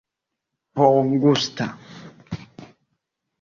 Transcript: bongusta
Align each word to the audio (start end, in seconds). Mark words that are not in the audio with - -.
bongusta 0.75 1.65